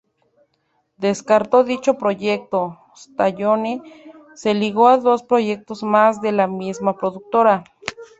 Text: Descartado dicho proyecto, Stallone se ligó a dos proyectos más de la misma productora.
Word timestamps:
Descartado 0.97 1.63
dicho 1.63 1.99
proyecto, 1.99 2.79
Stallone 2.95 3.83
se 4.33 4.55
ligó 4.55 4.87
a 4.87 4.97
dos 4.97 5.21
proyectos 5.21 5.83
más 5.83 6.21
de 6.23 6.31
la 6.31 6.47
misma 6.47 6.97
productora. 6.97 7.63